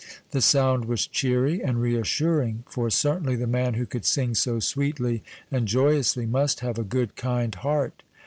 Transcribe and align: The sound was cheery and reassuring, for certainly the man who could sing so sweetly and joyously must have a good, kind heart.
The 0.31 0.41
sound 0.41 0.85
was 0.85 1.05
cheery 1.05 1.61
and 1.61 1.79
reassuring, 1.79 2.63
for 2.67 2.89
certainly 2.89 3.35
the 3.35 3.45
man 3.45 3.75
who 3.75 3.85
could 3.85 4.03
sing 4.03 4.33
so 4.33 4.59
sweetly 4.59 5.21
and 5.51 5.67
joyously 5.67 6.25
must 6.25 6.61
have 6.61 6.79
a 6.79 6.83
good, 6.83 7.15
kind 7.15 7.53
heart. 7.53 8.01